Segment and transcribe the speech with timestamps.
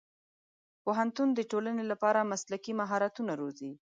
[0.83, 3.71] پوهنتون د ټولنې لپاره مسلکي مهارتونه روزي.